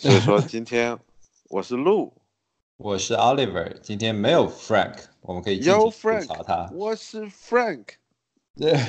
[0.02, 0.98] 所以说今天
[1.50, 2.14] 我是陆，
[2.78, 6.70] 我是 Oliver，今天没有 Frank，我们可以继续有吐 Frank，槽他。
[6.72, 7.84] 我是 Frank。
[8.56, 8.80] 对，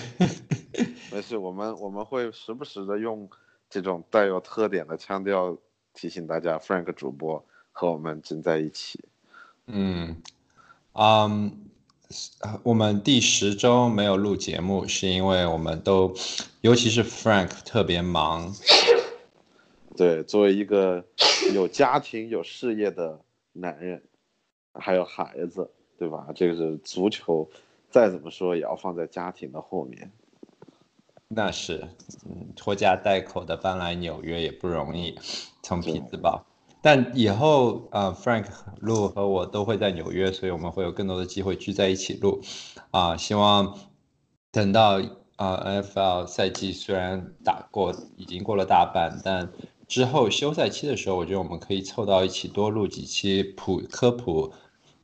[1.12, 3.30] 没事，我们我们会时不时的用
[3.70, 5.58] 这种带有特点的腔调
[5.94, 9.04] 提醒大家，Frank 主播和我们正在一起。
[9.66, 10.16] 嗯，
[10.94, 11.52] 嗯，
[12.64, 16.16] 我们第十周没有录节目，是因为我们都，
[16.62, 18.56] 尤其是 Frank 特别忙。
[20.02, 21.06] 对，作为一个
[21.54, 23.22] 有家庭、有事业的
[23.54, 24.02] 男人，
[24.74, 26.26] 还有孩子，对吧？
[26.34, 27.48] 这个是足球，
[27.92, 30.12] 再怎么说也要放在家庭的后面。
[31.28, 31.88] 那是，
[32.26, 35.16] 嗯，拖家带口的搬来纽约也不容易，
[35.62, 36.44] 从匹兹堡。
[36.82, 38.48] 但以后啊、呃、，Frank、
[38.82, 42.42] Lu 和我都会在纽约，所以我们会有更多的机会聚在一起录。
[42.90, 43.78] 啊、希望
[44.52, 45.00] 等到
[45.36, 49.48] 啊、NFL 赛季虽然打过，已经过了大半，但
[49.92, 54.54] 之后休赛期的时候，我觉得我们可以凑到一起多录几期普科普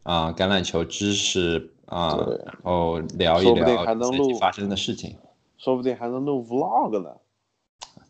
[0.04, 5.18] 啊、橄榄球知识啊、对然后聊一聊还能录发生的事情。
[5.58, 7.18] 说不定还能录 Vlog 呢。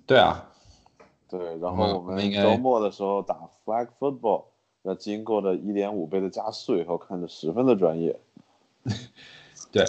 [0.06, 0.52] 对啊，
[1.28, 4.44] 对，然后我我们应该们周末的时候打 Flag Football，
[4.84, 8.20] 那经过了一点五倍的加速以后，看着十分的专业。
[9.73, 9.84] 对，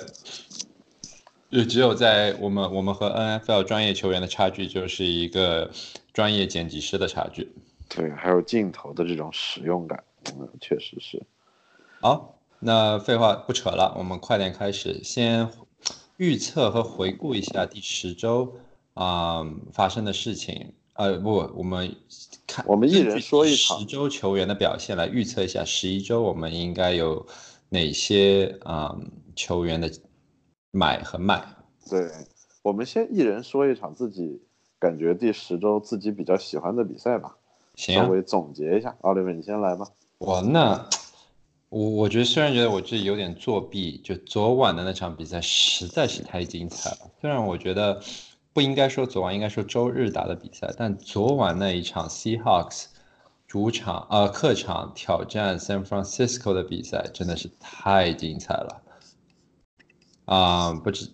[1.51, 5.71] 就只有在我们我们和 NFL 专业球员的差距，就是一个
[6.13, 7.51] 专业剪辑师的差距。
[7.89, 11.23] 对，还有镜头的这种使用感，嗯，确实是。
[12.01, 15.49] 好，那废话不扯了，我们快点开始，先
[16.19, 18.55] 预测和回顾一下第十周
[18.93, 20.75] 啊、发生的事情。
[20.93, 21.97] 呃，不，我们
[22.47, 27.25] 看我们一人说一场十周球员的表现来预测一下十一周我们应该有
[27.71, 28.95] 哪些啊、
[29.35, 29.91] 球员的
[30.71, 31.43] 买和卖。
[31.89, 32.11] 对，
[32.63, 34.43] 我们先一人说一场自己
[34.79, 37.37] 感觉第十周自己比较喜欢的比赛吧，
[37.75, 38.97] 行啊，稍微总结一下。
[39.01, 39.87] 奥利弗，你先来吧。
[40.19, 40.89] 我那
[41.69, 47.11] 我我觉得虽然觉得我自己有点作弊，就昨晚的那场比赛实在是太精彩了。
[47.21, 48.01] 虽然我觉得
[48.53, 52.87] 不应该说昨晚，应该说周日打的比赛，但昨晚那一场 Seahawks
[53.47, 58.83] 主场呃客场挑战 San Francisco 的比赛真的是太精彩了。
[60.29, 61.09] 啊、不知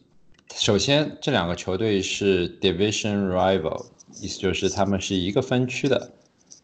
[0.56, 3.86] 首先这两个球队是 division rival，
[4.20, 6.10] 意思就是他们是一个分区的。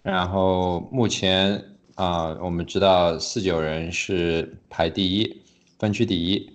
[0.02, 5.42] 然后目前啊、我们知道四九人是排第一，
[5.78, 6.50] 分区第一，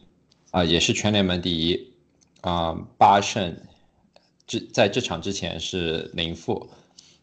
[0.51, 1.93] 啊、也是全联盟第一，
[2.41, 3.55] 啊、八胜，
[4.45, 6.69] 这在这场之前是零负，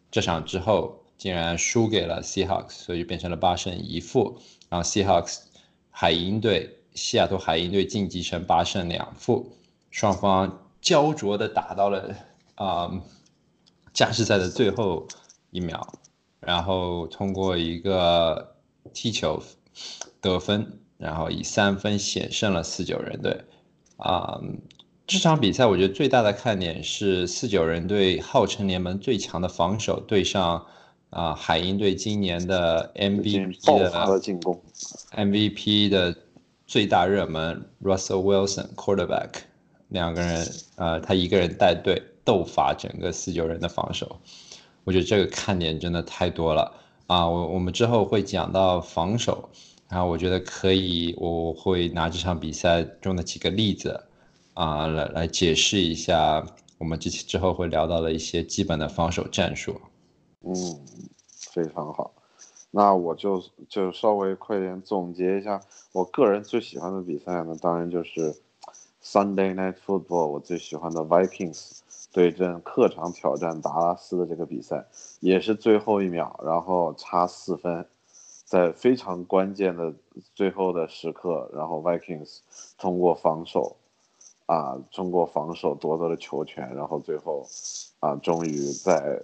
[0.09, 5.41] 这场之后竟然输给了 Seahawks，所以变成了八胜一负，然后 Seahawks
[5.91, 9.51] 海鹰队，西雅图海鹰队晋级成八胜两负，
[9.91, 12.15] 双方焦灼的打到了
[12.55, 12.91] 啊、
[13.93, 15.07] 加时赛的最后
[15.51, 15.93] 一秒。
[16.39, 18.55] 然后通过一个
[18.93, 19.41] 踢球
[20.19, 23.41] 得分，然后以三分险胜了四九人队。
[23.95, 24.41] 啊、
[25.07, 30.65] 这场比赛我觉得最大的看点是四九人队号称联盟最强的防守对上
[31.11, 34.59] 啊、海鹰队今年的 MVP 的进攻
[35.11, 36.13] ，MVP 的
[36.65, 39.29] 最大热门 Russell Wilson quarterback，
[39.89, 44.19] 两个人呃他一个人带队斗法整个四九人的防守。
[44.85, 46.73] 我觉得这个看点真的太多了
[47.07, 47.25] 啊！
[47.27, 49.49] 我我们之后会讲到防守，
[49.87, 54.03] 然后我觉得可以，我会拿这场比赛中的几个例子
[54.53, 56.45] 啊来来解释一下
[56.77, 59.79] 我们之之后会聊到的一些基本的防守战术。
[60.41, 60.53] 嗯，
[61.51, 62.13] 非常好。
[62.75, 63.39] 那我就
[63.69, 65.61] 就稍微快点总结一下，
[65.91, 68.35] 我个人最喜欢的比赛呢，当然就是
[69.03, 74.87] Sunday Night Football，我最喜欢的 Vikings 对阵客场挑战达拉斯的这个比赛，
[75.19, 77.85] 也是最后一秒，然后差四分，
[78.43, 79.93] 在非常关键的
[80.33, 82.39] 最后的时刻，然后 Vikings
[82.79, 83.77] 通过防守，
[84.53, 87.43] 啊，通过防守夺得了球权，然后最后
[87.99, 89.19] 啊，终于在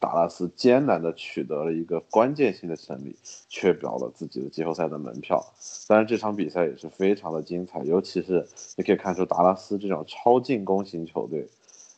[0.00, 3.16] 达拉斯艰难的取得了一个关键性的胜利，
[3.48, 5.40] 确保了自己的季后赛的门票。
[5.86, 8.44] 当然，这场比赛也是非常的精彩，尤其是
[8.76, 11.48] 你可以看出达拉斯这种超进攻型球队，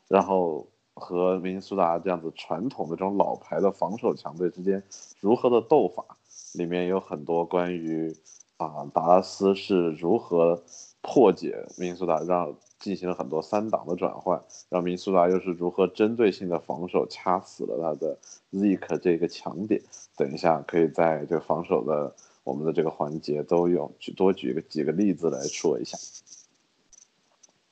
[0.06, 4.82] 然后和明尼苏达这样子传统的这种老牌的防守强队之间
[5.20, 6.04] 如何的斗法，
[6.52, 8.14] 里面有很多关于
[8.58, 10.62] 啊达拉斯是如何
[11.00, 12.54] 破解明尼苏达，让
[12.84, 18.18] 进行了很多三档的转换，让明苏达又是如何针对性的防守掐死了他的
[18.52, 19.80] Zeke 这个强点。
[20.18, 22.14] 等一下可以在这个防守的
[22.44, 25.96] 我们的这个环节都有举多举个几个例子来说一下。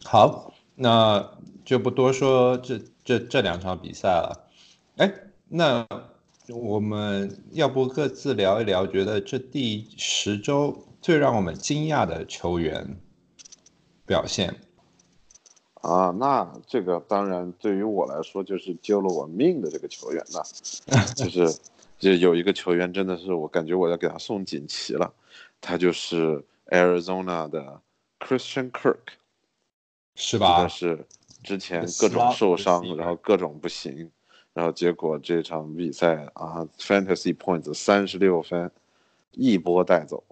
[0.03, 4.49] 好，那就不多说这这这两场比赛了。
[4.97, 5.13] 哎，
[5.51, 5.87] 那
[6.49, 12.97] 我们要不各自聊一聊，觉得这第十周最让我们惊讶的球员
[14.07, 14.57] 表现？
[15.83, 20.43] 啊，那这个当然对于我来说就是救了我命的这个球员呐，
[21.15, 21.59] 就是
[21.99, 25.13] 就有一个球员真的是我感觉我要给他送锦旗了，
[25.61, 27.81] 他就是 Arizona 的
[28.21, 28.97] Christian Kirk，
[30.15, 30.69] 是吧？
[30.69, 31.07] 是
[31.43, 34.11] 之前各种受伤，然后各种不行。
[34.55, 38.71] 然后结果这场比赛啊，Fantasy Points 三十六分，
[39.31, 40.23] 一波带走，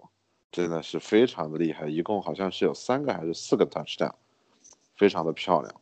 [0.51, 1.87] 真的是非常的厉害。
[1.87, 4.13] 一共好像是有三个还是四个 Touchdown，
[5.01, 5.73] 非常的漂亮。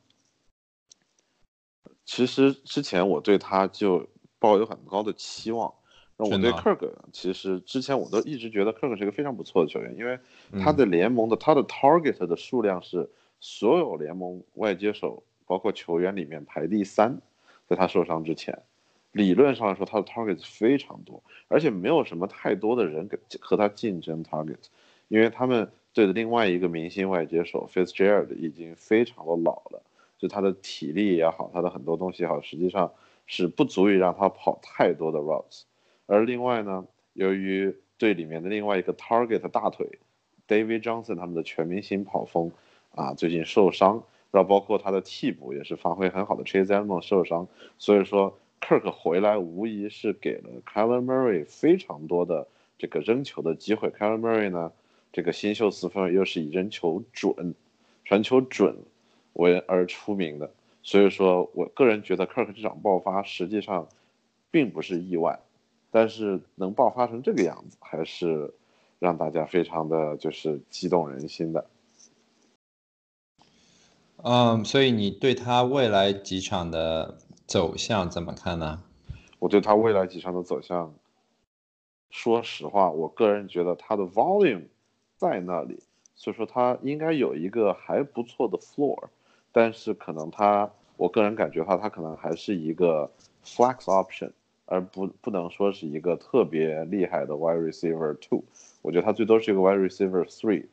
[2.05, 4.07] 其实之前我对他就
[4.39, 5.73] 抱有很高的期望。
[6.15, 10.17] 那我对 Kirk 其实之前我都一直觉得 Kirk 是一个非常不错的球员，因为
[10.63, 13.09] 他的联盟的他的 Target 的数量是
[13.41, 17.19] 所有联盟外接手包括球员里面排第三。
[17.67, 18.63] 在他受伤之前，
[19.11, 24.57] 理论上来说，他的 target 非常多，而且没有什么太多的人跟和他竞争 target，
[25.07, 29.81] 因为他们对的另外一个明星外接手 Fitzgerald 已经非常的老了，
[30.17, 32.93] 就他的体力也好，他的很多东西也好，实际上
[33.27, 35.63] 是不足以让他跑太多的 routes。
[36.05, 39.99] 而另外呢，由于队里面的另外一个 target 大腿
[40.47, 42.51] David Johnson 他们的全明星跑锋
[42.95, 44.03] 啊，最近受伤。
[44.31, 47.47] 然后包括他的替补也是发挥很好的 Chase e d m o n 受伤，
[47.79, 52.47] 所以说 Kirk 回来无疑是给了 Kyler Murray 非常多的
[52.77, 53.89] 这个扔球的机会。
[53.89, 54.71] Kyler Murray 呢，
[55.11, 57.55] 这个新秀四分又是以扔球准、
[58.05, 58.75] 传球准
[59.33, 60.51] 为而出名的，
[60.83, 63.87] 所以说我个人觉得 Kirk 这场爆发实际上
[64.51, 65.39] 并不是意外，
[65.91, 68.53] 但是能爆发成这个样子，还是
[68.99, 71.69] 让大家非常的就是激动人心的。
[74.17, 77.17] 嗯，所以你对他未来几场的
[77.47, 78.83] 走向怎么看呢？
[79.39, 80.93] 我对他未来几场的走向，
[82.09, 84.65] 说实话，我个人觉得他的 volume
[85.19, 85.83] 在那里，
[86.15, 89.09] 所以说他应该有一个还不错的 floor，
[89.51, 93.11] 但是可能他，我个人感觉的话，他可能还是一个
[93.45, 94.31] flex option，
[94.65, 98.43] 而不不能说是一个特别厉害的 wide receiver two，
[98.81, 100.65] 我觉得他最多是一个 wide receiver three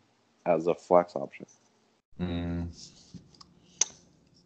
[0.45, 1.47] as a flex option。
[2.19, 2.71] 嗯。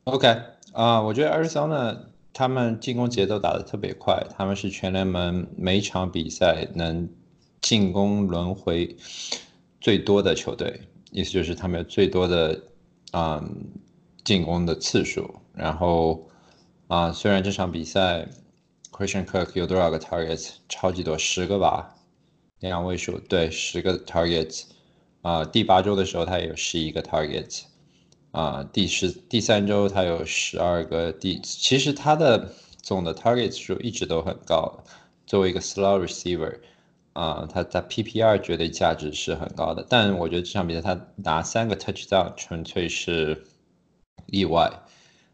[0.05, 0.26] OK
[0.73, 7.08] 啊，我觉得 Arizona 他们进攻节奏打得特别快，他们是全联盟每场比赛能
[7.61, 8.97] 进攻轮回
[9.81, 10.81] 最多的球队，
[11.11, 12.61] 意思就是他们最多的
[13.12, 13.43] 啊
[14.25, 15.35] 进攻的次数。
[15.55, 16.29] 然后
[16.88, 18.29] 啊，虽然这场比赛
[18.93, 21.97] Christian Kirk 有多少个 targets，超级多，十个吧，
[22.61, 24.65] 两位数，对，十个 targets。
[25.23, 27.62] 啊，第八周的时候他也有十一个 targets。
[28.33, 34.85] 啊，第十第三周他有十二个，第其实他的总的 target 数一直都很高。
[35.26, 36.59] 作为一个 slow receiver，
[37.12, 39.85] 啊，他在 PPR 绝对价值是很高的。
[39.89, 43.45] 但我觉得这场比赛他拿三个 touchdown 纯粹是
[44.27, 44.71] 意外。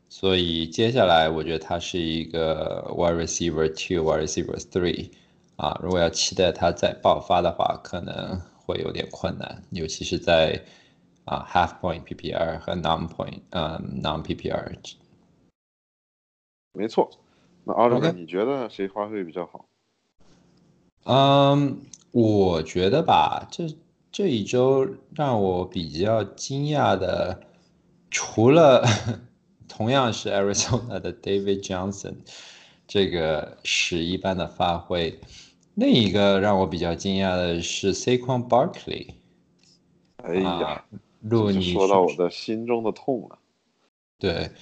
[0.08, 5.11] 所以接下来我觉得他是一个 wide receiver two，wide receiver three。
[5.56, 10.64] 啊，如果要期待他再爆发的话，可能会有点困难，尤其是在。
[11.28, 14.76] 啊，half point PPR 和 non point，嗯，non PPR。
[16.73, 17.11] 没错，
[17.64, 19.67] 那奥利你觉得谁发挥比较好？
[21.06, 21.80] 嗯，
[22.10, 23.75] 我觉得吧，这
[24.12, 27.40] 这一周让我比较惊讶的，
[28.10, 28.84] 除了
[29.68, 32.16] 同样是 Arizona 的 David Johnson
[32.86, 35.20] 这个屎一般的发挥，
[35.75, 39.14] 另一个让我比较惊讶的是 Saquon Barkley。
[40.16, 40.84] 哎呀。
[41.28, 43.38] 果你说到我的心中的痛了，
[44.16, 44.52] 对，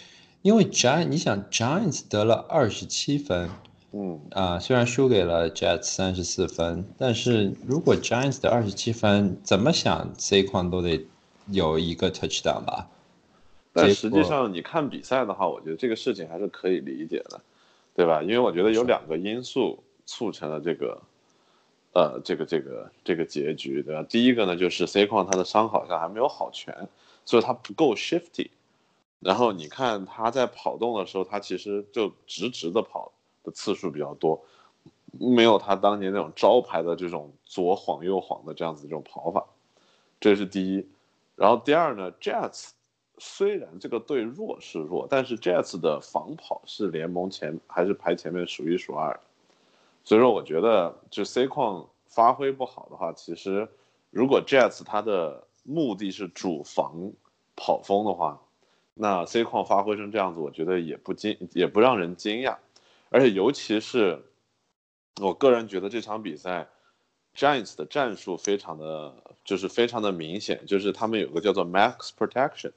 [0.41, 3.51] 因为 Giants，你想 Giants 得了二十七分，
[3.95, 11.07] 嗯啊，虽然输给了 Jets 三十四分，但是如果 Giants 的二十七分，怎么想 C 框都得
[11.53, 12.89] 有一个 touchdown 吧？
[13.73, 17.41] 但实际上你看比赛的话，我觉得这个事情还是可以理解的，
[17.95, 18.21] 对吧？
[18.23, 21.01] 因为我觉得有两个因素促成了这个。
[21.97, 24.03] 呃，这个这个这个结局，对吧？
[24.11, 26.89] 第一个呢，就是 C 矿他的伤好像还没有好全，
[27.25, 28.49] 所以他不够 shifty。
[29.21, 33.13] 然后你看他在跑动的时候，他其实就直直的跑
[33.45, 34.45] 的次数比较多，
[35.13, 39.45] 没有他当年那种招牌的这种左晃右晃的这样子这种跑法，
[40.19, 40.89] 这是第一。
[41.37, 42.71] 然后第二呢，Jets
[43.19, 49.21] 虽然这个队弱是弱，但是 Jets 的防跑是联盟前还是排前面数一数二的。
[50.05, 53.69] 所以说，我觉得就 C 矿发挥不好的话，其实
[54.11, 57.13] 如果 Jets 他的目的是主防
[57.57, 58.41] 跑锋的话，
[58.95, 62.57] 那 C 矿发挥成这样子，我觉得也不惊，也不让人惊讶。
[63.15, 64.25] 而且尤其是
[65.21, 66.67] 我个人觉得这场比赛
[67.37, 72.73] ，Giants 的战术非常的，就是非常的明显，就是他们有个叫做 Max Protection，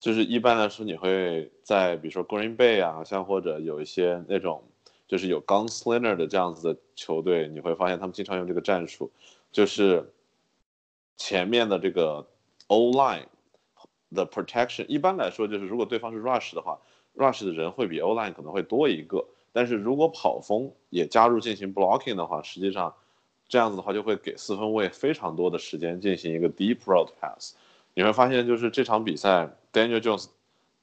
[0.00, 4.62] 就是一般来说你会在比如说 Green Bay 啊，像或者有一些那种
[5.06, 9.10] 就是有 Gunslinger 的这样子的球队，你会发现他们经常用这个战术，
[9.50, 10.12] 就是
[11.16, 12.28] 前面的这个
[12.66, 13.28] O line
[14.14, 16.78] 的 protection，一般来说就是如果对方是 rush 的话
[17.16, 19.26] ，rush 的人会比 O line 可能会多一个。
[19.52, 22.94] 但是如果跑锋也加入进行 blocking 的话，实际上
[23.48, 27.54] 这样子的话就会给四分卫非常多的时间进行一个 deep route pass。
[27.94, 30.26] 你会发现，就是这场比赛 Daniel Jones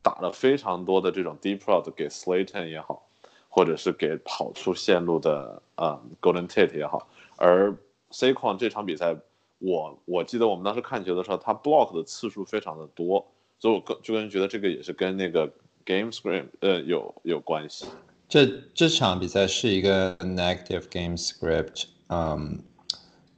[0.02, 3.08] 打了非常多的这种 deep route 给 Slayton 也好，
[3.50, 7.08] 或者是给跑出线路的啊 Golden Tate 也好。
[7.38, 7.74] 而
[8.12, 9.16] Saquon 这场比赛，
[9.60, 13.26] 我我记得我们当时看球的时候，他 block 的次数非常的多，
[13.60, 15.48] 所以我个就个人觉得这个也是跟那个
[15.86, 17.88] game script 呃有有关系。
[18.28, 22.60] 这这场比赛是一个 negative game script，嗯，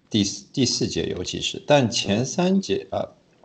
[0.10, 3.04] 第第四节尤其是，但前三节啊，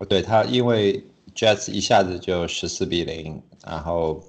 [0.09, 4.23] 对他因为 Jets 一下子就十四比零，然后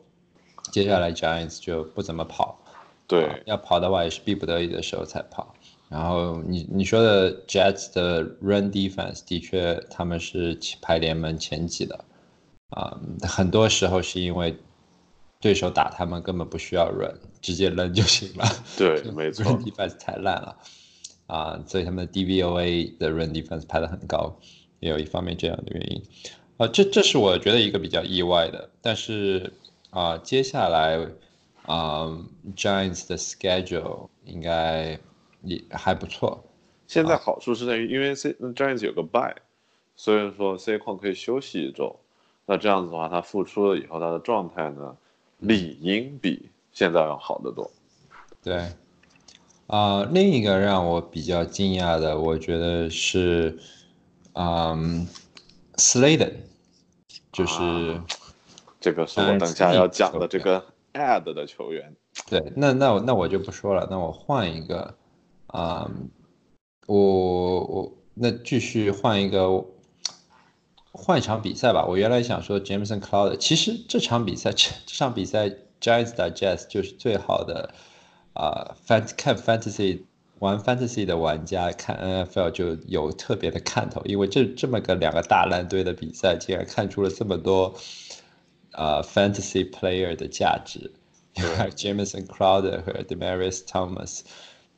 [0.72, 2.60] 接下来 Giants 就不怎么跑，
[3.08, 5.54] 对，要跑的话也是逼不得已的时候才跑。
[5.90, 12.04] 然后你你说的 Jets 的 run defense 的确他们是排联盟前几的，
[12.70, 14.58] 啊，很多时候是因为。
[15.44, 18.46] 对手打他们根本不需要扔，直接扔就行了。
[18.78, 19.44] 对， 没错。
[19.44, 20.58] run defense 太烂了
[21.28, 24.34] 啊，所以他们的 DVOA 的 run defense 排的很高，
[24.80, 26.02] 也有一方面这样的原因。
[26.56, 28.70] 啊，这这是我觉得一个比较意外的。
[28.82, 29.52] 但是
[29.90, 30.98] 啊，接下来
[31.66, 32.08] 啊
[32.56, 34.98] ，Giants 的 schedule 应该
[35.42, 36.42] 也还不错。
[36.88, 39.36] 现在好处是在于，因为 C Giants 有个 bye，
[39.98, 42.00] 所以说 C 矿可以休息一周。
[42.46, 44.96] 那这样子的话，他复出了以后，他的状态呢？
[45.44, 47.70] 理应比现在要好得多。
[48.42, 48.68] 对，
[49.68, 53.60] 啊，另一个让我比较惊讶的，我觉得是，
[54.34, 55.08] 嗯
[55.76, 56.34] ，Sladen，
[57.32, 58.02] 就是
[58.80, 61.96] 这个是我等下要讲的这个 Ad 的球员。
[62.28, 64.96] 对，那那那我就不说了，那我换一个，
[65.48, 65.92] 啊，
[66.88, 69.66] 我我那继续换一个。
[70.96, 75.50] 换一场比赛吧，我原来想说 Jameson Cloud，其实这场比赛这这场比赛
[75.82, 77.74] Giants 打 Jazz 就是最好的
[78.34, 80.04] 啊，fan 看 Fantasy
[80.38, 87.74] 玩 Fantasy 的玩家看 NFL 就有特别的看头，因为这这么个两个大烂队的比赛，竟然看出了这么多
[88.72, 90.92] 啊 Fantasy Player 的价值，
[91.34, 94.22] 因为 Jameson Cloud 和 Demarius Thomas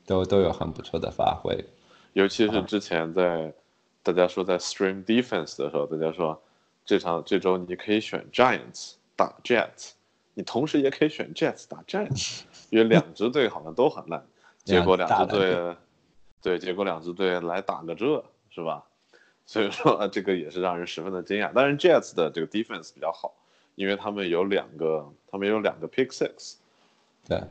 [0.05, 1.65] 都都有很不错的发挥，
[2.13, 3.53] 尤其是之前在。
[4.05, 6.39] 大家说在 stream defense 的时候，大家说
[6.85, 9.93] 这场这周你可以选 Giants 打 Jets，
[10.35, 14.23] 你同时也可以选 Jets 打 Giants，因为两支队好像都很烂，
[14.63, 15.75] 结果两支队，
[16.39, 18.83] 对，结果两支队来打个这，是吧？
[19.47, 21.51] 所以说这个也是让人十分的惊讶。
[21.51, 23.33] 当然 Jets 的这个 defense 比较好，
[23.73, 26.57] 因为他们有两个，他们有两个 pick six。
[27.27, 27.41] 对，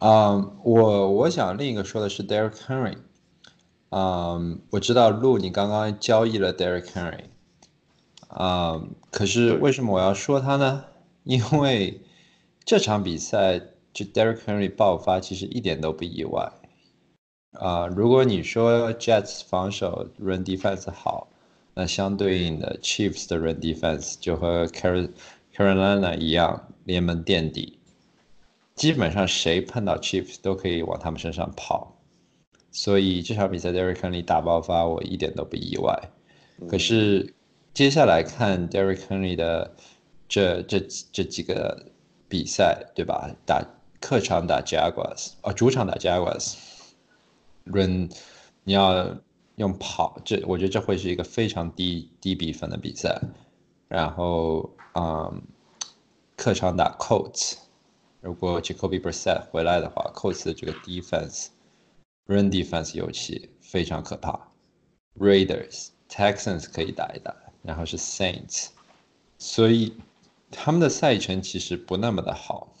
[0.00, 2.96] 嗯，我我想另一个说的是 Derek Henry。
[3.94, 7.24] 嗯，我知道路，你刚刚交易了 Derek Henry，
[8.28, 10.86] 啊，可是为什么我要说他呢？
[11.24, 12.00] 因为
[12.64, 13.60] 这场比赛
[13.92, 16.50] 就 Derek Henry 爆发，其实一点都不意外。
[17.52, 21.28] 啊，如果你说 Jets 防守 Run Defense 好，
[21.74, 27.78] 那相对应的 Chiefs 的 Run Defense 就和 Carolina 一样，联盟垫底，
[28.74, 31.98] 基本上谁碰到 Chiefs 都可以往他们身上跑。
[32.72, 36.10] 所以这场比赛 Derek Henry 大爆发，我一点都不意外。
[36.68, 37.34] 可是
[37.74, 39.76] 接下来看 Derek Henry 的
[40.26, 40.80] 这这
[41.12, 41.86] 这几个
[42.28, 43.30] 比赛，对吧？
[43.44, 43.62] 打
[44.00, 48.08] 客场打 Jaguars，哦，主场打 Jaguars，run
[48.64, 49.18] 你要
[49.56, 53.20] 用跑，这我觉得这会是一个非常低低比分的比赛。
[53.88, 55.42] 然后，嗯，
[56.36, 57.56] 客场打 Colts，
[58.22, 61.48] 如果 Jacoby Brissett 回来的话，Colts 的这个 defense。
[62.26, 64.48] Run defense 尤其非常可怕
[65.18, 68.68] ，Raiders、Texans 可以打一打，然后是 Saints，
[69.38, 69.94] 所以
[70.50, 72.72] 他们的赛程其实不那么的好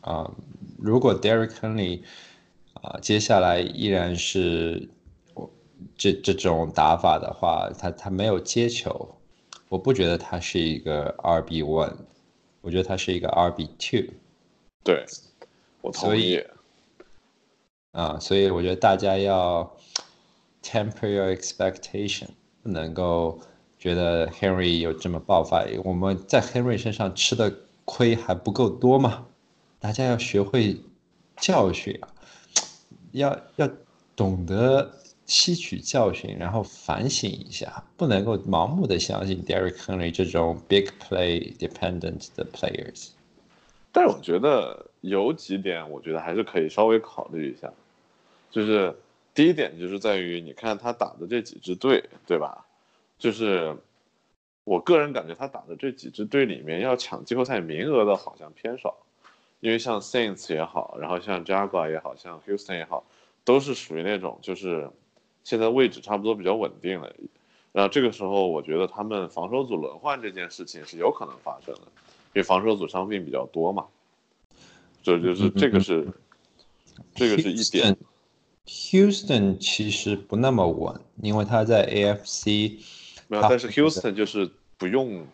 [0.00, 0.30] 啊。
[0.78, 2.02] 如果 Derek Henry
[2.74, 4.88] 啊接下来依然是
[5.98, 9.16] 这这种打法的话，他他没有接球，
[9.68, 11.96] 我不觉得他是一个 RB one，
[12.60, 14.14] 我觉得他是一个 RB two。
[14.84, 15.04] 对，
[15.82, 16.40] 我同意。
[17.94, 19.74] 啊，所以我觉得大家要
[20.62, 22.26] temper your expectation，
[22.62, 23.40] 不能够
[23.78, 29.26] 觉得 Henry 有这么爆发，我们在 Henry 身上吃的亏还不够多吗？
[29.78, 30.76] 大家要学会
[31.36, 32.08] 教训啊！
[33.12, 33.70] 要要
[34.16, 34.90] 懂得
[35.26, 43.10] 吸取教训，然后反省一下，不能够盲目的相信 Derek Henry 这种 big play dependent 的 players。
[43.92, 47.72] 但是我觉得有几点，我觉得还是可以稍微考虑一下，
[48.54, 48.94] 就是
[49.34, 52.64] 第一点就是在于，你看他打的这几支队，对吧？
[53.18, 53.76] 就是
[54.62, 58.96] 我个人感觉他打的这几支队里面，要抢季后赛名额的好像偏少，
[59.58, 63.04] 因为像 Saints 也好，然后像 Jaguar 也好像 Houston 也好，
[63.42, 64.88] 都是属于那种就是
[65.42, 67.12] 现在位置差不多比较稳定了，
[67.72, 71.82] 然后这个时候我觉得他们防守组轮换这件事情是有可能发生的。
[72.34, 73.86] 因为防守组伤病比较多嘛，
[75.04, 76.04] 这就是这个是，
[77.14, 77.96] 这个是一点。
[78.66, 82.78] Houston 其实不那么稳，因为他在 AFC。
[83.28, 85.26] 没有，但是 Houston 就是不用，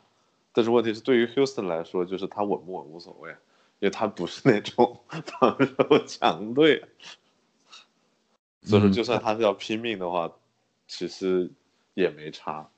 [0.53, 6.85] 但是问题是对于 Houston 来说，就是他稳不稳无所谓，因为他不是那种 防守强队，
[8.63, 10.33] 所以说就算他是要拼命的话，
[10.87, 11.51] 其实
[11.95, 12.69] 也没差。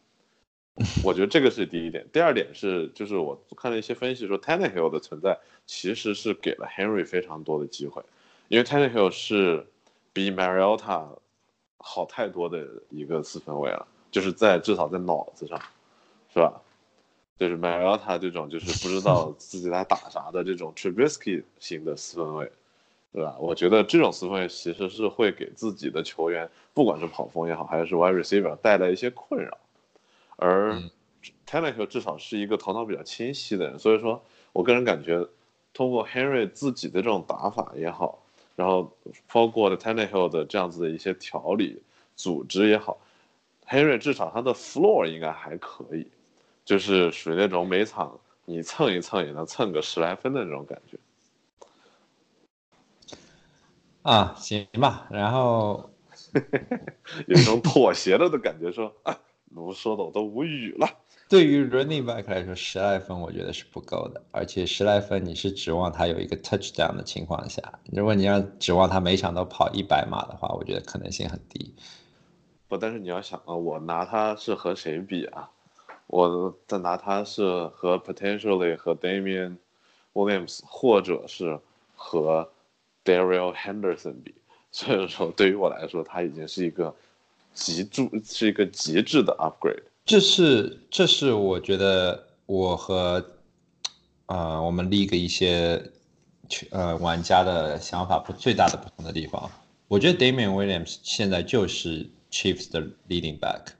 [1.05, 8.03] 我觉得这个是第一点，第二点是，就是我看了一些分析说，Tannehill 的存在其实是给了 Henry 非常多的机会，
[8.49, 9.67] 因为 Tannehill 是
[10.13, 11.07] 比 Mariota
[11.79, 15.61] 好太多的一个四分卫了，就是在至少在脑子上，
[16.33, 16.61] 是吧？
[17.39, 22.53] 就是 Mariota 这种就是不知道 自己在打啥的这种 Trubisky 型的四分卫，
[23.13, 23.37] 对吧？
[23.41, 29.59] 我觉得这种四分卫其实是会给自己的球员，不管是跑锋也好，还是 Wide Receiver 带来一些困扰。
[30.37, 30.81] 而
[31.47, 35.27] Tannehill 至少是一个头脑比较清晰的人，所以说我个人感觉，
[35.75, 38.22] 通过 Henry 自己的这种打法也好，
[38.57, 38.97] 然后
[39.33, 41.83] 包括的 Tannehill 的这样子的一些调理
[42.17, 42.99] 组织也好
[43.67, 46.07] ，Henry 至少他的 floor 应该还可以，
[46.65, 50.99] 就是属于那种每场你蹭一蹭也能蹭个十来分的那种感觉。
[54.03, 55.91] 啊，行吧，然后
[57.29, 59.19] 有一种妥协了的感觉，说啊。
[59.55, 60.89] 卢说的我都无语了。
[61.33, 71.75] 对于 running back 来说，十来分我觉得是不够的，而且十来分你是指望他有一个 touchdown 的情况下，如果你要指望他每场都跑一百码的话，我觉得可能性很低。
[72.69, 75.49] 不，但是你要想啊，我拿他是和谁比啊？
[76.07, 79.57] 我在拿他是和 potentially 和 Damian
[80.13, 81.59] Williams 或者是
[81.97, 82.47] 和
[83.07, 84.35] Daryl Henderson 比，
[84.71, 86.95] 所以说对于我来说，他已经是一个。
[87.55, 93.25] 极致是一个极致的 upgrade，这是这是我觉得我和
[94.27, 95.91] 啊我们 league 一些
[96.71, 99.51] 呃玩家的想法不最大的不同的地方。
[99.89, 103.73] 我觉得 Damian Williams 现在就是 Chiefs 的 leading back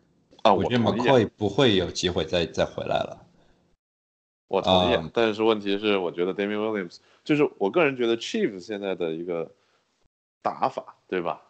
[0.43, 3.27] 啊，我觉得 McCoy 不会有机会再再回来了。
[4.49, 9.51] 我同意，但是问题是，我觉得 Damian Williams 就是我个人觉得 Chiefs 现在的一个
[10.43, 11.43] 打法，对吧？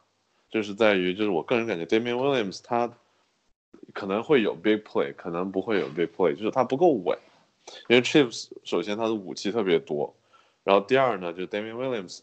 [0.49, 2.89] 就是在于，就是我个人感觉，Damian Williams 他
[3.93, 7.19] 可能会有 big play，可能不会有 big play，就是他不够稳。
[7.89, 10.15] 因为 Chiefs 首先他的武器特别多，
[10.65, 12.21] 然后第二呢，就 Damian Williams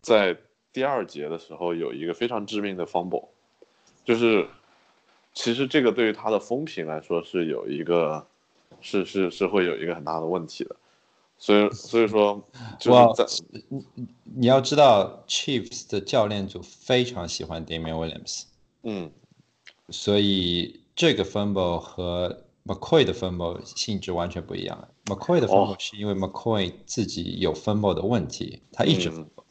[0.00, 0.36] 在
[0.72, 3.28] 第二节的时候有一个非常致命的 fumble，
[4.04, 4.46] 就是
[5.34, 8.26] 其实这个对于他的风评来说是有一个
[8.80, 10.76] 是是是会有一个很大的问题的。
[11.38, 12.40] 所以，所以说，
[12.78, 13.26] 就是在
[13.68, 13.84] 你
[14.36, 18.44] 你要知道，Chiefs 的教练组非常喜欢 Damian Williams，
[18.84, 19.10] 嗯，
[19.92, 24.88] 所以这个 fumble 和 McCoy 的 fumble 性质完全不一样。
[25.04, 29.44] McCoy 的 fumble 是因为 McCoy 自己有 fumble 的问题，他一直 fumble，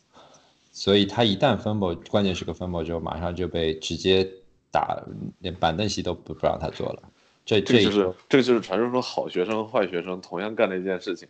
[0.72, 4.28] 所以他一旦 fumble，关键是个 fumble 之后，马上就被直接
[4.72, 5.02] 打，
[5.40, 7.04] 连板凳席都不不让他坐了。
[7.46, 11.28] 这这就是这个就是传说中好学生和坏学生同样干的一件事情。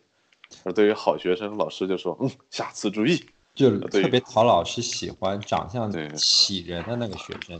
[0.63, 3.23] 而对于好学生，老师就说：“嗯，下次注意。”
[3.55, 7.59] 就特别讨老师喜欢、长相喜人的那个学生。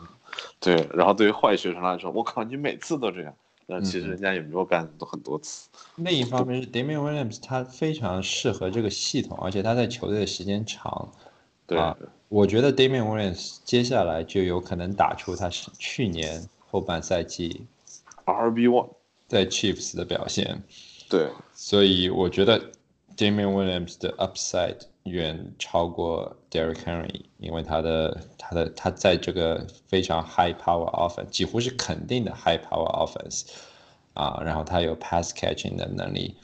[0.59, 3.33] 对，然后对于坏学生来说，我靠，你每次都这样。
[3.67, 5.69] 那其实人家也没有干很多次。
[5.95, 11.09] 另一方面是 Damian Williams，他非常适合这个系统，而且他在球队的时间长。
[11.65, 11.79] 对，
[12.27, 17.65] 我觉得 Damian Williams 接下来就有可能打出他是去年后半赛季
[18.25, 18.89] RB one
[19.27, 20.61] 在 Chiefs 的表现。
[21.09, 22.71] 对，所以我觉得。
[23.17, 33.47] Damian Williams 的 upside 远超过 Derrick Henry，因为他的他的他在这个非常 high power offense，几乎是肯定的 high power offense，
[34.13, 36.35] 啊，然后他有 pass catching 的能力，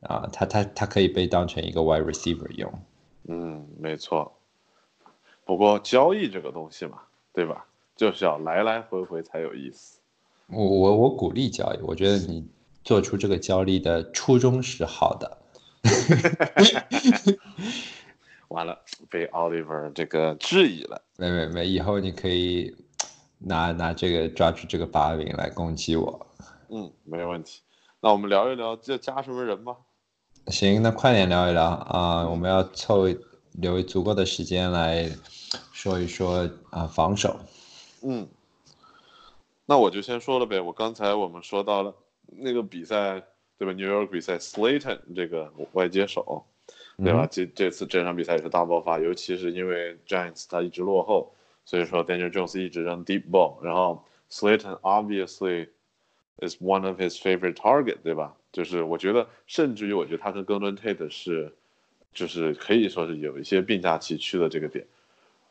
[0.00, 2.72] 啊，他他他可以被当成一个 wide receiver 用。
[3.28, 4.32] 嗯，没错。
[5.44, 7.66] 不过交易这个东西嘛，对吧？
[7.96, 9.98] 就是要来来回回才有意思。
[10.46, 12.48] 我我我鼓励交易，我觉得你
[12.82, 15.38] 做出这个交易的初衷是好的。
[18.50, 21.02] 完了被 Oliver 这个质疑了。
[21.16, 22.74] 没没没，以后你可以
[23.38, 26.26] 拿拿这个抓住这个把柄来攻击我。
[26.68, 27.62] 嗯，没问题。
[28.00, 29.76] 那我们聊一聊，这加什么人吧？
[30.46, 32.26] 行，那快点聊一聊啊！
[32.26, 33.06] 我们要凑
[33.52, 35.08] 留足够的时间来
[35.72, 37.38] 说一说啊防守。
[38.02, 38.26] 嗯，
[39.66, 40.60] 那我就先说了呗。
[40.60, 41.94] 我刚才我们说到了
[42.26, 43.22] 那个比赛，
[43.58, 46.46] 对吧？New York 比赛，Slayton 这个外接手，
[47.02, 47.26] 对吧？
[47.30, 51.32] 这这次这场比赛也是大爆发，尤其是因为 Giants 他一直落后，
[51.64, 55.68] 所以说 Daniel Jones 一直扔 deep ball，然后 Slayton obviously
[56.38, 58.34] is one of his favorite target，对吧？
[58.52, 61.52] 就是我觉得，甚至于我觉得他跟 Golden Tate 是，
[62.12, 64.86] 就是可以说是有一些并驾齐驱的这个点。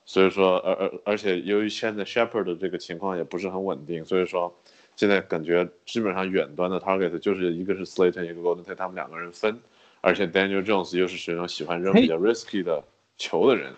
[0.06, 4.54] 所以说，而而而且由于现在 Shepherd 的这个情况也不是很稳定，所以说
[4.96, 9.60] 现在感觉基本上远端的 target 就是一个是 Slayton，一个 Golden Tate，他们两个人分。
[10.02, 12.84] 而且 Daniel Jones 又是属于喜欢扔比较 risky 的
[13.18, 13.76] 球的人，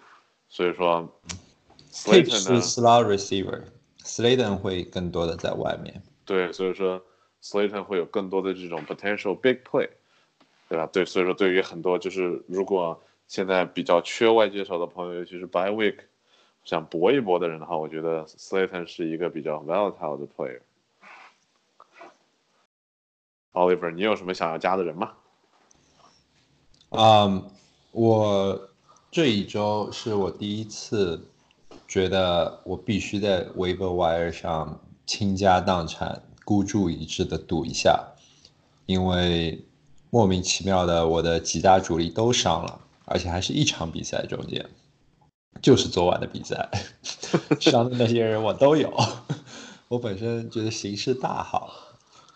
[0.49, 1.10] 所以说
[1.91, 6.01] Slayton 是 slot receiver，Slayton 会更多的在外面。
[6.25, 7.01] 对，所以说
[7.41, 9.89] Slayton 会有更多的这种 potential big play，
[10.69, 10.88] 对吧？
[10.93, 15.95] 对，所以说对于很多就是如果现在比较缺外接手的朋友，尤其是 by week。
[16.63, 20.60] 想搏一搏的人的话，我觉得 Slayton 是一个比较 volatile 的 player。
[23.51, 25.13] Oliver，你有什么想要加的人吗？
[26.91, 27.49] 嗯，
[27.91, 28.69] 我
[29.10, 31.25] 这一周是我第一次
[31.88, 38.08] 觉得我必须在 w e b e r wire 上倾家荡产、孤注一掷的赌一下，
[38.86, 39.63] 因为
[40.10, 44.69] 莫名其妙的我的几大主力都伤了，而且还是一场比赛中间。
[45.62, 46.69] 就是昨晚的比赛，
[47.60, 48.93] 伤的那些人我都有。
[49.88, 51.71] 我本身觉得形势大好，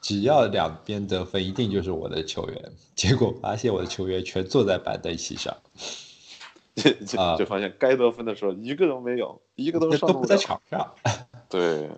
[0.06, 2.72] 只要两边得分，一定就是我的球员。
[2.94, 5.52] 结果发现我的球员全坐在板凳席上，
[7.18, 10.94] 啊，就发现该得分的时候一个都没有，一个都都不在场上。
[11.50, 11.90] 对，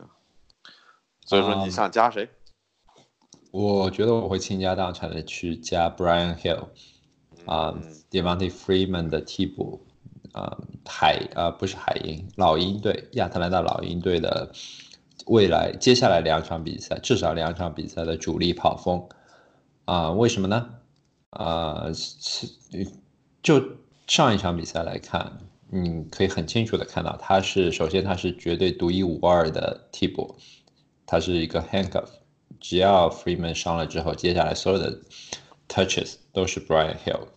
[1.26, 2.30] 所以说你想加谁？
[3.52, 6.70] 我觉得我会倾家荡产的去加 Brian Hill，
[7.46, 7.78] 啊
[8.10, 9.86] ，Devontae Freeman 的替补。
[10.32, 14.52] 啊，海啊不是海鹰，老鹰队，亚特兰大老鹰队的
[15.26, 19.10] 未来接下来两场比赛，至少两场比赛的主力跑锋
[19.86, 20.12] 啊？
[20.12, 20.70] 为什么呢？
[21.32, 21.88] 啊，
[23.44, 23.62] 就
[24.08, 30.36] 上一场比赛来看，你可以很清楚的看到，他是首先他是绝对独一无二的替补，
[31.06, 32.08] 他是一个 handcuff，
[32.60, 35.02] 只要 Freeman 伤了之后，接下来所有的
[35.68, 37.28] touches 都是 Brian Hill，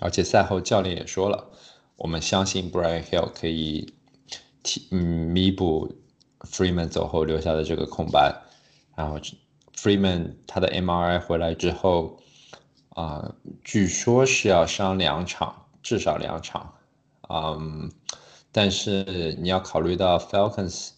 [0.00, 1.52] 而且赛后教练也说了。
[1.96, 3.92] 我们相信 Brian Hill 可以
[4.62, 4.98] 替嗯
[5.30, 5.99] 弥补
[6.40, 8.34] Freeman 走后留下的这个空白，
[8.96, 9.18] 然后
[9.76, 12.18] Freeman 他的 MRI 回来之后
[12.90, 16.74] 啊，据说是要上两场，至少两场，
[17.28, 17.90] 嗯，
[18.52, 20.90] 但是你要考虑到 Falcons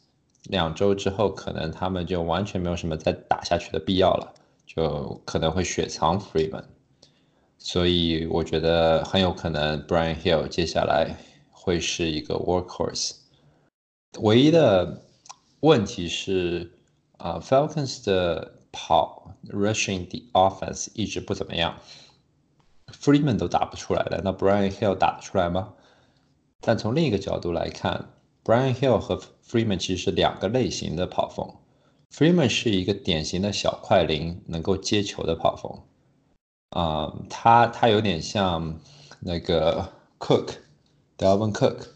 [0.45, 4.35] 两周之后可能他们就完全没有什么再打下去的必要了，
[4.67, 6.65] 就可能会雪藏 Freeman。
[7.59, 11.15] 所以我觉得很有可能 Brian Hill 接下来
[11.51, 13.13] 会是一个 workhorse。
[14.19, 15.01] 唯一的
[15.63, 16.73] 问题是，
[17.19, 21.79] 啊，Falcons 的跑 rushing the offense 一直不怎么样
[22.93, 25.75] ，Freeman 都打不出来了，那 Brian Hill 打得出来吗？
[26.61, 28.11] 但从另一个角度来看
[28.43, 31.55] ，Brian Hill 和 Freeman 其实是两个类型的跑锋
[32.13, 35.81] ，Freeman 是一个典型的小快灵，能够接球的跑锋。
[36.71, 38.81] 啊，他他有点像
[39.21, 41.87] 那个 Cook，Delvin Cook，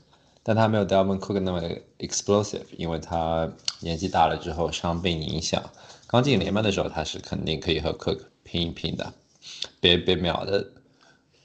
[0.46, 1.60] 但他没有 Delvin Cook 那么
[1.98, 5.60] explosive，因为他年纪大了之后伤病影响。
[6.06, 9.12] 刚进联盟的时候，他是肯定可以和 Cook 拼一拼的，
[9.80, 10.64] 别别秒的。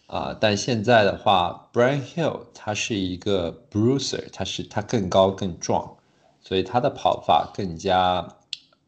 [0.05, 5.97] 啊，但现在的话，Brian Hill 他是一个 bruiser，他是他更高更壮，
[6.43, 8.27] 所以他的跑法更加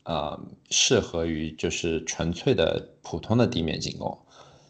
[0.03, 4.15] 呃适合于就是纯粹的普通的地面进攻。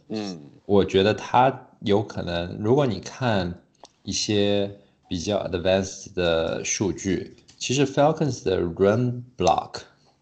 [0.07, 3.61] 嗯，我觉得他有可能，如果你看
[4.03, 4.71] 一些
[5.13, 9.81] 比较 advanced 的数据，其实 Falcons 的 run block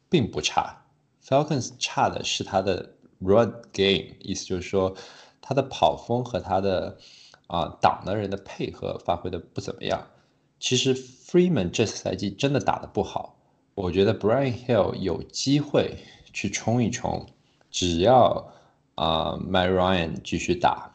[0.09, 0.83] 并不差
[1.25, 4.93] ，Falcons 差的是他的 run game，意思就是说
[5.39, 6.97] 他的跑风和他的
[7.47, 10.05] 啊挡的人的配合发挥的不怎么样。
[10.59, 13.37] 其实 Freeman 这赛季真的打的不好，
[13.73, 15.95] 我觉得 Brian Hill 有机会
[16.33, 17.25] 去冲一冲，
[17.69, 18.51] 只要。
[18.95, 20.93] 啊，My Ryan 继续打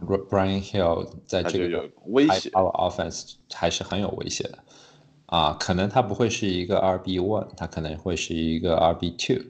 [0.00, 4.58] ，Brian Hill 在这个威胁，Our Offense 还是很有威胁的。
[5.26, 9.44] 啊，可能他不会是一个 RB One，他可能会是一个 RB Two。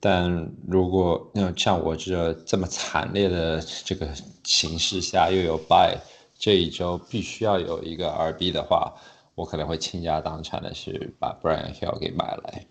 [0.00, 4.08] 但如果那像我这这么惨烈的这个
[4.44, 5.98] 形势下，又有 Buy，
[6.38, 8.94] 这一周必须要有一个 RB 的话，
[9.34, 12.64] 我可能会倾家荡产的是把 Brian Hill 给买来。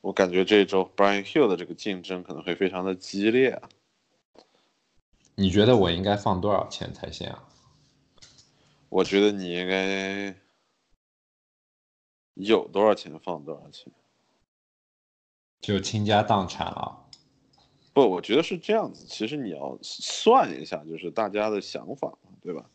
[0.00, 3.68] 我感觉这一周 Brian Hill 的这个竞争可能会非常的激烈啊。
[5.40, 7.48] 你觉得我应该放多少钱才行啊？
[8.88, 10.34] 我觉得你应该
[12.34, 13.92] 有多少钱放多少钱。
[15.60, 17.08] 就倾家荡产了。
[17.92, 19.06] 不，我觉得是这样子。
[19.06, 22.68] 其实你要算一下，就是大家的想法，对吧？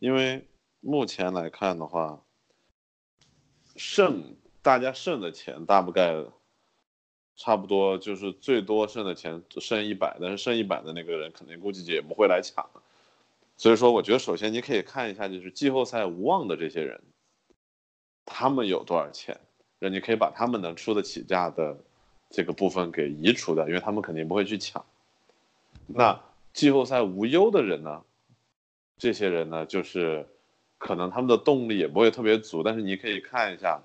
[0.00, 0.48] 因为
[0.80, 2.24] 目前来看的话，
[3.76, 6.16] 剩大家剩的钱大不概
[7.42, 12.64] 差不多，就是最多剩的钱剩一百，但是剩一百的那个人肯定估计也不会来抢。
[13.56, 17.00] 所以说，我觉得首先你可以看一下，就是季后赛无望的这些人，
[18.24, 19.40] 他们有多少钱，
[19.80, 21.76] 那你可以把他们能出得起价的。
[22.34, 24.82] 这个部分给移除的，因为他们肯定不会去抢。
[25.86, 26.18] 那
[26.54, 28.02] 季后赛无忧的人呢？
[28.96, 30.26] 这些人呢，就是
[30.78, 33.82] 可能他们的动力也不会特别足，但是你可以看一下，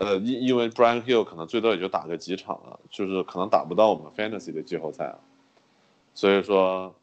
[0.00, 5.20] 呃，因因为 Brian Hill 可能最多也就打个几场了，就是可能打不到我们 Fantasy 的季后赛了。
[6.14, 6.94] 所以说，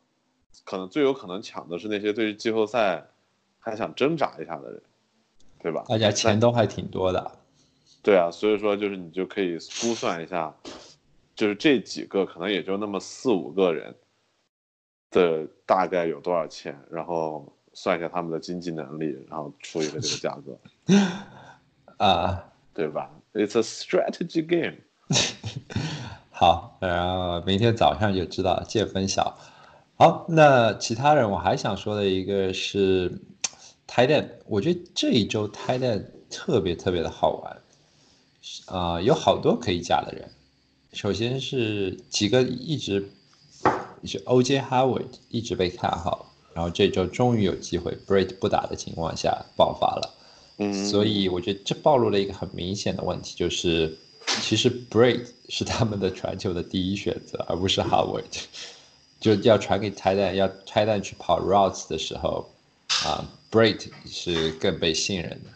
[0.65, 3.05] 可能最有可能抢的是那些对于季后赛
[3.59, 4.81] 还想挣扎一下的人，
[5.59, 5.85] 对吧？
[5.87, 7.31] 大家钱都还挺多的。
[8.01, 10.55] 对啊，所以说就是你就可以估算一下，
[11.35, 13.93] 就是这几个可能也就那么四五个人
[15.11, 20.57] 的大概有多少钱，然后算一下他们的经济能力，然后出一个这个价格，
[22.03, 24.77] 啊，对吧？It's a strategy game。
[26.29, 29.35] 好，然后明天早上就知道见分晓。
[29.97, 33.09] 好，那其他人我还想说的一个是
[33.87, 37.57] t i d e n 我觉得这一周 t i d e n 特别特别的好玩。
[38.67, 40.29] 啊，有好多可以加的人。
[40.93, 43.11] 首先是几个一直
[44.03, 44.61] 是 O.J.
[44.61, 50.13] Howard 一直被看好，然后这周终于有机会，Bread 不打的情况下爆发了。
[50.57, 53.97] 嗯，所以我觉得这暴露了一个很明显的问题，就是
[54.41, 58.23] 其实 b r a d 是他们的传球的第一选择，而不是 Howard。
[59.19, 62.47] 就要传给拆弹，要拆弹去跑 routes 的时候，
[63.05, 65.49] 啊 b r a d 是更被信任的。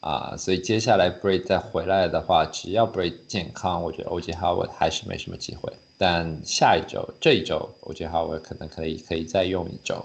[0.00, 5.70] 啊，所以接下来 Bray 再回来的话，只要 Bray 健康，我觉得 OJ Howard 还是没什么机会。
[5.98, 10.02] 但下一周、这一周，OJ Howard 可能可以可以再用一周。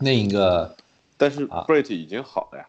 [0.00, 0.74] 另一个，
[1.16, 2.66] 但是 Bray 已经好了呀。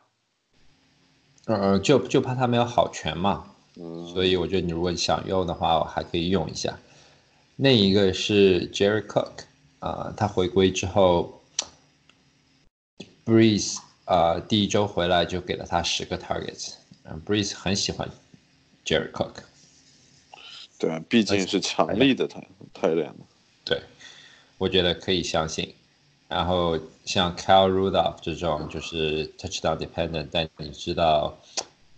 [1.45, 3.45] 呃，就就怕他没有好全嘛。
[3.75, 4.07] 嗯。
[4.07, 6.77] 所以我觉得你如果想用的话，我还可以用一下。
[7.57, 9.31] 另一个是 Jerry Cook，
[9.79, 11.41] 啊，他回归之后
[13.25, 13.77] ，Breeze。
[14.05, 16.73] 呃，第一周回来就给了他十个 targets。
[17.03, 18.09] 嗯，Breeze 很喜欢
[18.83, 19.35] Jerry Cook。
[20.77, 23.13] 对，毕竟是强力的太太练
[23.63, 23.81] 对，
[24.57, 25.73] 我觉得可以相信。
[26.31, 31.37] 然后像 Kyle Rudolph 这种就是 touchdown dependent，但你知道，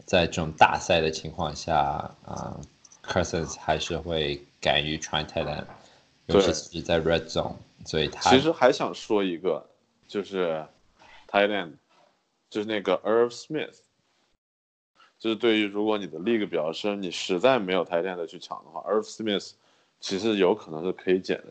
[0.06, 1.78] 在这种大赛的情况下，
[2.26, 2.60] 啊
[3.06, 5.66] ，Cousins 还是会敢于 try tight end，，
[6.26, 9.66] 尤其是在 red zone，所以他其实还想说一个，
[10.08, 10.66] 就是
[11.30, 11.74] tight end。
[12.50, 13.80] 就是那个 Irv Smith，
[15.18, 19.54] 就是对于如果你的 league 比较深，你实在没有台电的去抢的话，Irv Smith
[20.00, 21.48] 其实有可能是可以捡的。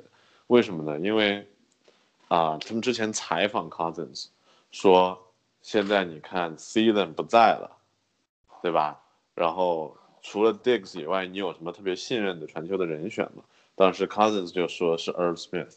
[0.46, 1.04] 为什么呢？
[1.04, 1.44] 因为
[2.34, 4.28] 啊，他们之前采访 Cousins
[4.70, 5.18] 说，
[5.60, 7.78] 现在你看 Season 不在了，
[8.62, 9.02] 对吧？
[9.34, 13.42] 然后除了 Diggs 以外，你有什么特别信任的传球的人选吗？
[13.74, 15.76] 当时 Cousins 就说是 Irv Smith，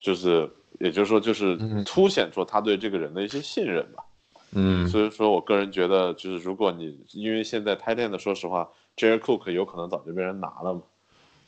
[0.00, 0.50] 就是。
[0.78, 4.04] 也就是说，就是凸显出他对这个人的一些信任吧。
[4.52, 10.82] 嗯，所以说我个人觉得，就是如果你因为现在 t i t a n 的，说实话，Jerry Cook 有可能早就被人拿了嘛。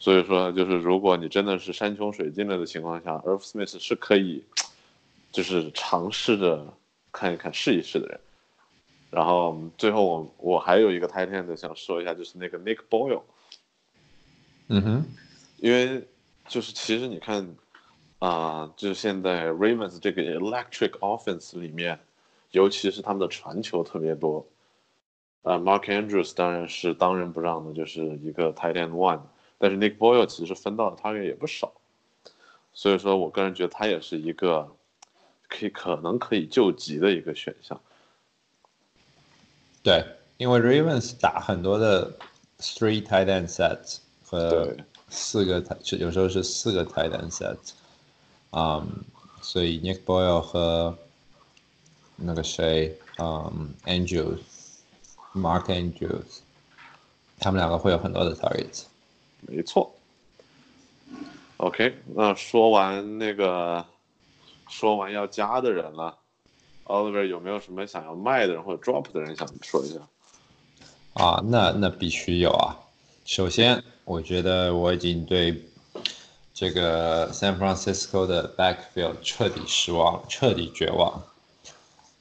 [0.01, 4.43] 所以说，就是如果你真的是山穷水尽了的情况下，Earth Smith 是可以，
[5.31, 6.67] 就是尝试着
[7.13, 8.21] 看一看、试一试的人。
[9.13, 13.23] 然后最后我我还有一个 t i t a n 的想说一下，就是那个 Nick Boyle。
[14.67, 15.05] 嗯哼，
[15.59, 16.05] 因为
[16.49, 17.55] 就是其实你看。
[18.21, 21.99] 啊，就是现在 Ravens 这个 Electric Offense 里面，
[22.51, 24.47] 尤其是他们的传球特别多。
[25.41, 29.21] 啊，Mark Andrews 当然是当仁不让的，就是一个 Tight End One。
[29.63, 31.71] 但是 Nick Boyle 其实分到的 target 也不少，
[32.73, 34.75] 所以说我个人觉得他也是一个
[35.49, 37.79] 可以可能可以救急的一个选项。
[39.83, 40.03] 对，
[40.39, 42.11] 因为 Ravens 打很多的
[42.59, 44.75] Three Tight End Sets 和
[45.11, 45.63] 四个，
[45.99, 47.73] 有时候是四个 Tight End Sets。
[48.53, 49.05] 嗯，
[49.43, 50.97] 所以 Nick Boyle 和
[52.17, 56.41] 那个谁，嗯，Andrews，Mark Andrews，
[57.39, 58.85] 他们两个会有很多的 targets。
[59.43, 59.95] 没错。
[61.59, 63.85] OK，那说完那个，
[64.69, 66.17] 说完要加的人了
[66.85, 70.01] ，Oliver 有没有什么想要卖的人或者 drop 的人想说一下？
[71.15, 72.79] 啊，那那必须有啊。
[73.25, 75.63] 首先，我觉得我已经对
[76.55, 81.23] 这个 San Francisco 的 backfield 彻底失望，彻底绝望。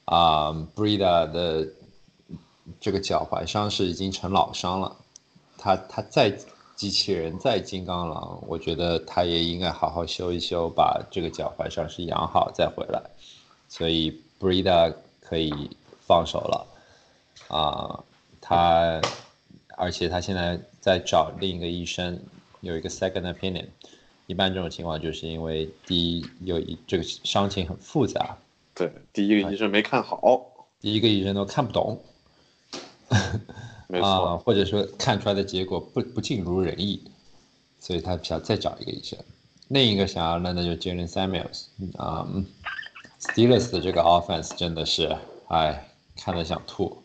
[0.05, 1.67] 啊，Brida 的
[2.81, 4.97] 这个脚踝伤势已经成老伤了，
[5.57, 6.35] 他他再
[6.79, 13.03] 机器人再金刚狼，我觉得他也应该好好修一修，把这个脚踝伤势养好再回来。
[13.67, 16.65] 所以 Brida 可以放手了
[17.49, 18.01] 啊。
[18.39, 19.01] 他，
[19.75, 22.17] 而且他现在在找另一个医生，
[22.61, 23.65] 有一个 second opinion。
[24.27, 28.37] 一般这种情况就是因为第一有一这个伤情很复杂，
[28.73, 30.41] 对，第一个医生没看好，
[30.79, 32.01] 第一个医生都看不懂，
[33.91, 37.01] 没错，或者说看出来的结果不不尽如人意，
[37.79, 39.17] 所以他想再找一个医生。
[39.69, 41.65] 另一个想要的那就 Jalen Samuels，
[41.97, 42.27] 啊
[43.19, 47.01] ，Steelers 的这个 offense 真的是，哎，看得想吐。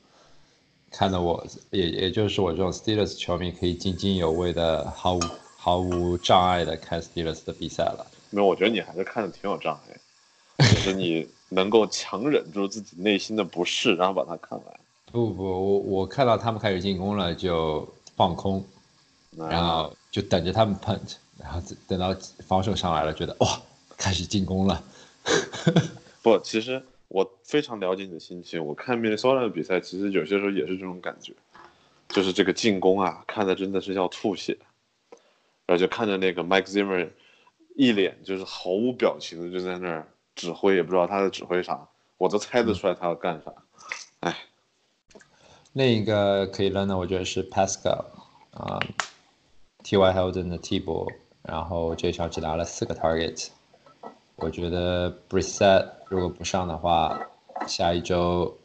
[0.90, 5.20] 看得我也也就是我这种 Steelers 球迷可以津津有味的毫无
[5.57, 8.07] 毫无障碍的看 Steelers 的比赛了。
[8.29, 14.81] 没有，我觉得你还是看的挺有障碍，就是你能够强忍住自己内心的不适，然后把它看完。
[15.14, 18.64] 不不，我我看到他们开始进攻了就放空，
[19.37, 22.12] 然后就等着他们 punt，然后等到
[22.44, 23.62] 防守上来了，觉得哇
[23.96, 24.83] 开始进攻了。
[26.20, 26.83] 不，其实。
[27.07, 28.66] 我非常了解你的心情。
[28.66, 31.33] 我看 Minnesota 的比赛，其实有些时候也是这种感觉，
[32.09, 34.59] 就是这个进攻啊，看的真的是要吐血。
[35.64, 37.09] 然后就看着那个 Mike Zimmer
[37.77, 41.87] 一脸就是毫无表情的就在那儿指挥，也不知道他在指挥啥，
[42.18, 43.53] 我都猜得出来他要干啥。
[44.18, 44.37] 哎，
[45.74, 48.04] 另一个可以扔的，我觉得是 Pascal
[48.52, 48.78] 啊
[49.82, 50.12] ，T.Y.
[50.12, 51.10] Hilton 的替补，
[51.42, 53.48] 然后这场只拿了四个 target。
[54.37, 57.20] 我觉得 Brissett 如果不上的话，
[57.66, 58.56] 下一周，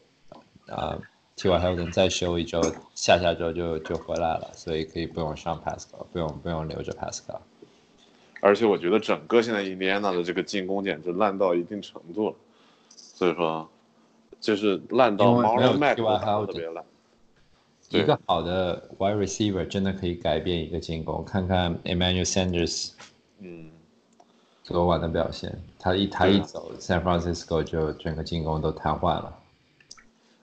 [0.68, 0.96] 啊
[1.34, 1.58] ，T.Y.
[1.58, 2.62] Hilton 再休一周，
[2.94, 7.40] 下下周就就回来了，所以可以不用上 Pascal，不用不用留着 Pascal。
[8.40, 12.36] 而且我觉得整个现在 Indiana 的这个进攻简直烂到一定程度了，
[12.94, 13.68] 所以说，
[14.40, 16.84] 就是烂到 Marlon Mack 特别烂。
[17.90, 22.92] 一个好的 Wide Receiver 真的可以改变一个进攻，看看 Emmanuel Sanders。
[23.38, 23.70] 嗯。
[24.62, 29.36] 昨晚的表现，他一他一走，San Francisco 就整个进攻都瘫痪了。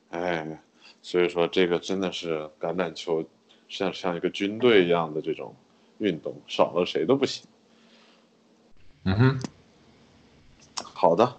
[0.10, 0.60] 哎，
[1.02, 3.24] 所以说这个真的是橄榄球，
[3.70, 5.56] 像像一个军队一样的这种
[6.00, 7.48] 运动，少了谁都不行。
[9.04, 9.40] 嗯哼，
[10.84, 11.38] 好的，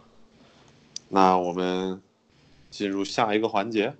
[1.10, 2.00] 那我们
[2.70, 3.94] 进入下一个环节。